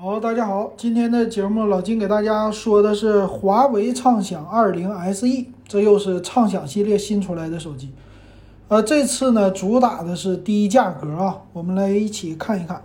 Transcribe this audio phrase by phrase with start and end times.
[0.00, 5.26] 好，大家好，今天的节目老金给大家说的是华为畅享二零 SE，
[5.66, 7.90] 这又是畅享系列新出来的手机。
[8.68, 12.84] 呃，这次呢主打的是低价格啊，我们来一起看一看。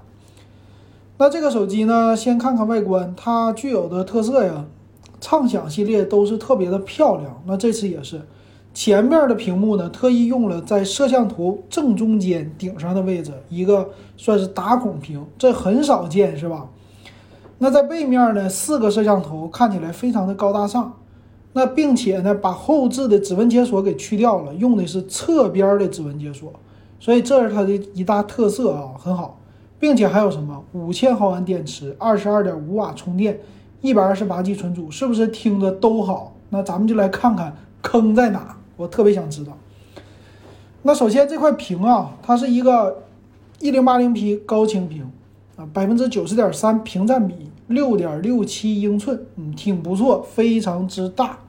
[1.19, 4.65] 那这个手机呢，先看看外观，它具有的特色呀，
[5.21, 7.43] 畅享系列都是特别的漂亮。
[7.45, 8.23] 那这次也是，
[8.73, 16.67] 前面的屏幕呢，特意用了在摄像头正中间顶上的位置一个算是打孔屏，这很少见，是吧？
[17.63, 20.91] 那在背面呢，四个摄像头看起来非常的高大上。
[21.53, 26.51] 那并且呢，把后置的指纹解锁给去掉了，用的是侧边的指纹解锁，
[26.99, 29.39] 所以这是它的一大特色啊，很好。
[29.79, 33.39] 并且还有什么五千毫安电池，二十二点五瓦充电，
[33.79, 36.33] 一百二十八 G 存储，是不是听着都好？
[36.49, 39.53] 那咱们就来看看坑在哪，我特别想知道。
[40.81, 43.03] 那首先这块屏啊，它是一个
[43.61, 45.09] 一零八零 P 高清屏。
[45.55, 47.35] 啊，百分之九十点三屏占比，
[47.67, 51.39] 六点六七英寸，嗯，挺不错，非常之大。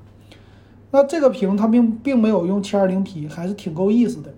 [0.91, 4.33] 那这个屏它并并没有用七二零 P，还是挺够意思的。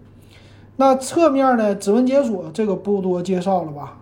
[0.77, 4.01] 那侧面呢，指纹解锁这个不多介绍了吧？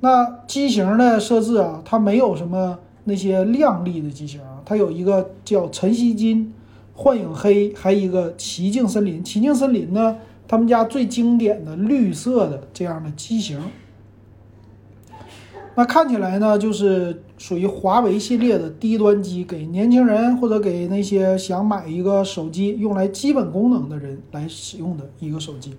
[0.00, 6.54] 那机型的设置啊，它没有什么那些亮丽的机型，它有一个叫晨曦金、
[6.94, 9.24] 幻影黑，还有一个奇境森林。
[9.24, 13.60] 奇境森林呢，他们家最经典的绿色的这样的机型。
[15.78, 25.72] 那看起来呢，就是属于华为系列的低端机，给年轻人或者给那些想买一个手机用来基本功能的人来使用的一个手机。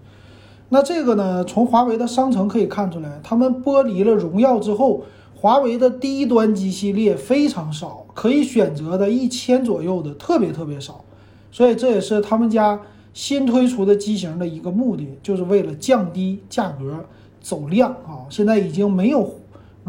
[0.70, 5.03] 那这个呢，从华为的商城可以看出来，他们剥离了荣耀之后，
[5.36, 11.03] 华为的低端机系列非常少，可以选择的一千左右的特别特别少，
[11.52, 12.80] 所以这也是他们家
[13.14, 17.03] 新推出的机型的一个目的，就是为了降低价格
[17.42, 18.23] 走量啊。
[18.30, 19.30] 现在已经没有。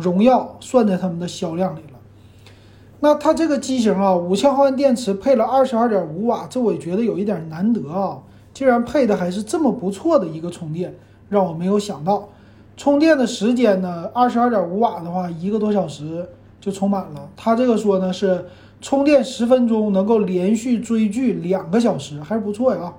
[0.00, 1.98] 荣耀算在他们的销量里了。
[3.00, 8.18] 那它这个机型啊，五千毫安电池配了二十二点五瓦，这我觉得有一点难得啊，
[8.52, 10.94] 竟然配的还是这么不错的一个充电，
[11.28, 12.28] 让我没有想到。
[12.76, 16.28] 充电的时间呢，二十二点五瓦的话，一个多小时
[16.60, 17.28] 就充满了。
[17.36, 18.46] 它这个说呢是
[18.80, 22.92] 充电十分钟能够连续追剧两个小时，还是不错呀。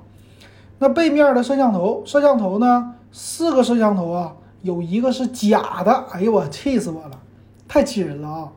[0.79, 4.33] 那背面的摄像头，摄像头呢，四个摄像头啊。
[4.61, 7.19] 有一个是假的，哎呦我气死我了，
[7.67, 8.51] 太气人了啊！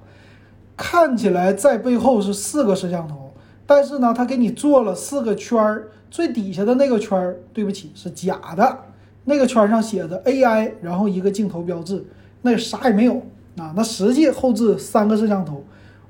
[0.77, 3.33] 看起来在背后是四个摄像头，
[3.67, 8.79] 但是呢，他给你做了四个圈儿，最底下的那个圈儿，对不起是假的，
[9.25, 12.05] 那个圈上写着 AI，然后一个镜头标志，
[12.43, 13.23] 那啥也没有
[13.57, 13.73] 啊。
[13.77, 15.65] 那实际后置三个摄像头，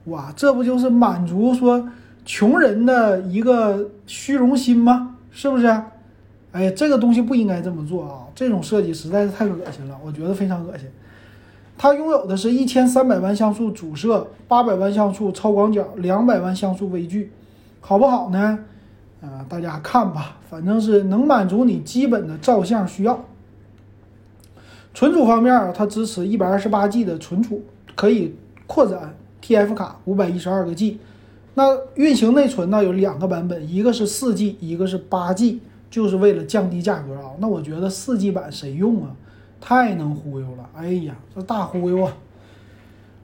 [0.06, 1.87] 哇，这不就是满足说
[2.25, 5.16] 穷人的一个虚荣心吗？
[5.31, 5.66] 是不是？
[6.53, 8.24] 哎，这个东西不应该这么做啊！
[8.34, 10.89] 这种设计实在是太恶心了，我觉得非常恶心。
[11.77, 17.33] 它拥有的是一千三百万像素主摄，八百万像素超广角，两百万像素微距，
[17.81, 18.59] 好不好呢？
[19.21, 23.25] 啊，大家看吧，反正是能满足你基本的照相需要。
[24.93, 27.62] 存储方面，它支持一百二十八 G 的存储，
[27.97, 28.37] 可以
[28.67, 31.00] 扩展 TF 卡五百一十二个 G。
[31.55, 35.61] 那运行内存呢，有两个版本，一个是四 G，一个是八 G。
[35.94, 39.15] 就是为了降低价格啊，那我觉得四 G 版谁用啊？
[39.60, 40.69] 太能忽悠了！
[40.75, 42.12] 哎呀，这大忽悠啊！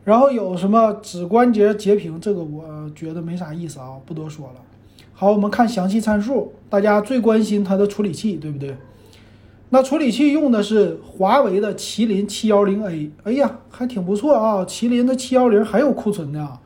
[0.04, 4.60] 然后有什么指关节截屏，这个我觉得没啥意思啊，不多说了。
[5.12, 8.76] 好，我们看详细参数，大家最关心它的处理器，对不对？
[9.70, 14.64] 那处理器用的是华为的麒麟七幺零 A，哎呀，还挺不错啊！
[14.64, 16.60] 麒麟的七幺零还有库存呢，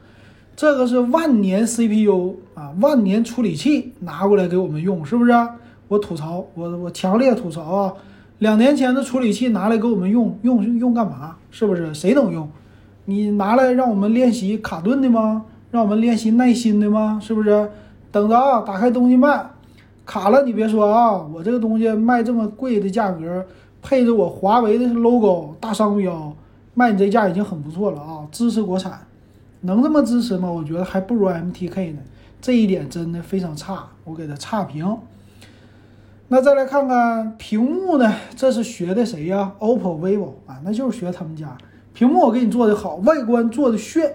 [0.54, 5.32] 这个是万年 CPU 啊，万年处理器拿过来给我们用，是不是？
[5.89, 7.95] 我吐槽，我我强烈吐槽啊！
[8.39, 11.37] 两年前的处理器拿来给我们用用用干嘛？
[11.50, 11.93] 是不是？
[11.95, 12.49] 谁能用？
[13.05, 15.45] 你拿来让我们练习卡顿的吗？
[15.71, 17.19] 让我们练习耐心的吗？
[17.22, 17.71] 是不是？
[18.11, 18.62] 等着啊！
[18.62, 19.45] 打开东西卖，
[20.06, 21.19] 卡了你别说啊！
[21.33, 23.45] 我这个东西卖这么贵的价格，
[23.83, 26.34] 配着我华为的 logo 大商标，
[26.75, 28.27] 卖你这价已经很不错了啊！
[28.33, 29.07] 支持国产，
[29.60, 30.51] 能这么支持吗？
[30.51, 31.98] 我觉得还不如 MTK 呢，
[32.41, 34.97] 这一点真的非常差，我给他差评。
[36.28, 38.15] 那再来看看屏幕呢？
[38.34, 41.56] 这是学的谁呀？OPPO、vivo 啊，那就是学他们家
[41.92, 44.10] 屏幕，我给你做的好，外观做的炫，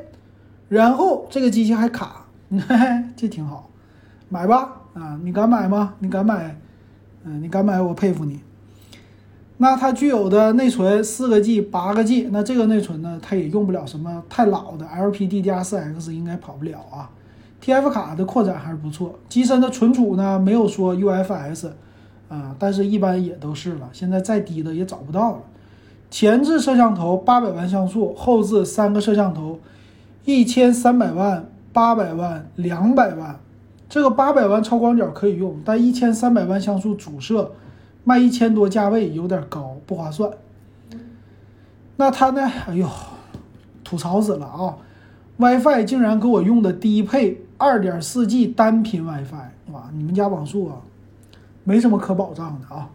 [0.68, 2.26] 然后这个机器还卡，
[3.16, 3.70] 这挺好，
[4.28, 5.20] 买吧啊！
[5.24, 5.94] 你敢买吗？
[6.00, 6.60] 你敢买？
[7.24, 8.40] 嗯，你敢买，我佩服你。
[9.58, 17.12] 那它具有的内存四个 G、八个 G，那这个内存呢，它也用不了什么太老的 LPDDR4X，应该跑不了啊。
[17.64, 21.70] TF 卡的扩展还是不错，机身的存储呢，没有说 UFS。
[22.30, 23.90] 啊，但是一般也都是了。
[23.92, 25.40] 现在再低的也找不到了。
[26.10, 29.60] 前置摄像头八百万像素，后置三个摄像头，
[30.26, 33.40] 一千三百万、八百万、两百万。
[33.90, 37.52] 这个八百万超广角可以用，但一千三百万像素主摄
[38.04, 40.32] 卖一千多，价位有点高，不划算。
[41.98, 42.42] 那他呢？
[42.68, 42.88] 哎呦，
[43.84, 44.78] 吐槽死了啊
[45.38, 49.90] ！WiFi 竟然给我用的低配二点四 G 单频 WiFi，哇！
[49.94, 50.76] 你们家网速啊，
[51.70, 52.90] 没什么可保障的啊。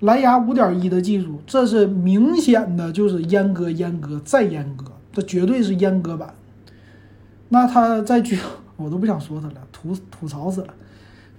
[0.00, 4.84] 蓝牙五点一的技术，这是明显的就是阉割、阉割再阉割，
[5.14, 6.34] 这绝对是阉割版。
[7.48, 8.38] 那它再举。
[8.76, 10.66] 我都不想说它了，吐吐槽死了。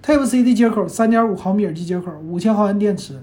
[0.04, 3.20] Type C 的接口，三点五毫米耳机接口，五千毫安电池，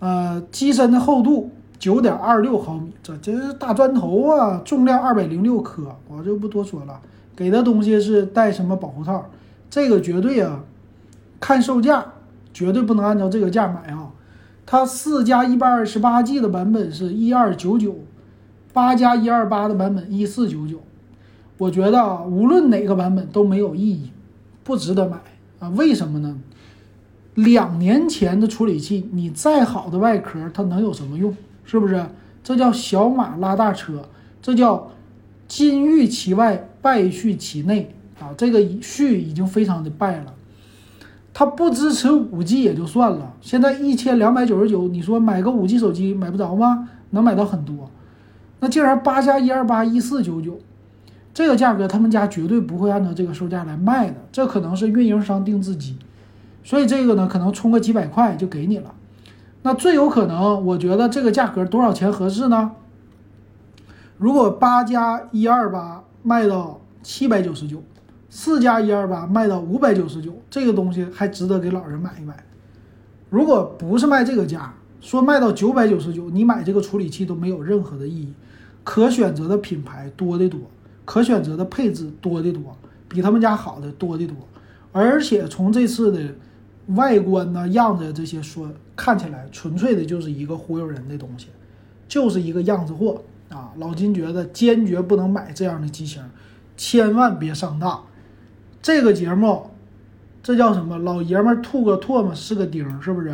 [0.00, 7.00] 呃，机身的厚度九点二六毫米，这这是大砖头啊，重量二百零六克，我就不多说了。
[7.34, 9.24] 给的东西是带什么保护套？
[9.70, 10.60] 这个绝对啊，
[11.40, 12.04] 看售价
[12.52, 14.10] 绝对不能按照这个价买啊。
[14.64, 17.96] 它四加一百二十八 G 的版本是一二九九，
[18.72, 20.80] 八加一二八的版本一四九九。
[21.58, 24.10] 我觉得啊，无论哪个版本都没有意义，
[24.64, 25.18] 不值得买
[25.60, 25.68] 啊！
[25.70, 26.38] 为什么呢？
[27.34, 31.34] 两年前的处理器，你再好的外壳，它能有什么用？
[31.64, 32.04] 是不是？
[32.42, 34.02] 这叫小马拉大车，
[34.40, 34.90] 这叫
[35.46, 38.34] 金玉其外，败絮其内啊！
[38.36, 40.34] 这个絮已经非常的败了。
[41.34, 46.88] 它不支持五 G 也就算了，现在一千两百九十九，你说买个五 G 手机买不着吗？
[47.10, 47.90] 能买到很多，
[48.60, 50.58] 那竟然八加一二八一四九九。
[51.34, 55.96] 这个价格，他们家绝对不会按照这个售价来卖的，这可能是运营商定制机，
[56.62, 58.92] 所以这个呢，可能充个几百块就给你了。
[59.62, 62.72] 那最有可能，我觉得这个价格多少钱合适呢？
[64.18, 67.82] 如果八加一二八卖到七百九十九，
[68.34, 72.42] 四加一二八卖到五百九十九，这个东西还值得给老人买一买。
[73.28, 78.32] 如果不是卖这个价，说卖到九百九十九，你买这个处理器都没有任何的意义，
[78.82, 80.58] 可选择的品牌多的多。
[81.04, 82.74] 可选择的配置多的多，
[83.06, 84.34] 比他们家好的多的多，
[84.92, 86.34] 而且从这次的
[86.94, 91.48] 外观呢、样子这些说，看起来纯粹的就是一个忽悠人的东西，
[92.08, 93.74] 就是一个样子货啊！
[93.76, 96.22] 老金觉得坚决不能买这样的机型，
[96.78, 98.02] 千万别上当。
[98.82, 99.70] 这个节目，
[100.42, 100.98] 这叫什么？
[100.98, 103.32] 老爷们吐个唾沫是个钉，是不是？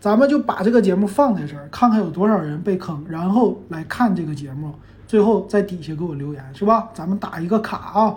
[0.00, 4.74] 咱们就把这个节目放在这儿，看看有多少人被坑，然后来看这个节目。
[5.06, 6.88] 最后在底下给我留言是吧？
[6.92, 8.16] 咱们打一个卡啊，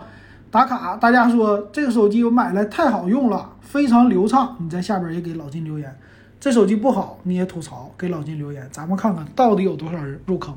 [0.49, 0.97] 打卡！
[0.97, 4.55] 大家说这个手机我买来太好用了，非常流畅。
[4.59, 5.95] 你在下边也给老金留言，
[6.39, 10.55] 这手机不好你也吐槽，给老金留言，咱们看看到底有多少人入坑。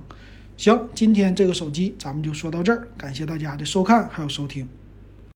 [0.56, 4.66] 行，今天这个手机咱们就说到这儿，感谢大家的收看还有收听。